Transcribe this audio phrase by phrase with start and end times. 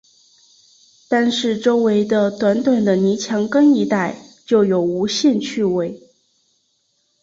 [1.07, 4.15] 单是周围的短短的泥墙根一带，
[4.47, 6.09] 就有无限趣味